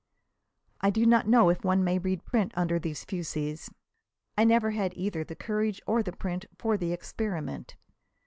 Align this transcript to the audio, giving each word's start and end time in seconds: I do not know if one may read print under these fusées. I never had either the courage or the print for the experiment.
I 0.79 0.89
do 0.89 1.05
not 1.05 1.27
know 1.27 1.49
if 1.49 1.63
one 1.63 1.83
may 1.83 1.99
read 1.99 2.25
print 2.25 2.53
under 2.55 2.79
these 2.79 3.05
fusées. 3.05 3.71
I 4.35 4.43
never 4.45 4.71
had 4.71 4.95
either 4.95 5.23
the 5.23 5.35
courage 5.35 5.79
or 5.85 6.01
the 6.01 6.11
print 6.13 6.45
for 6.57 6.75
the 6.75 6.91
experiment. 6.91 7.75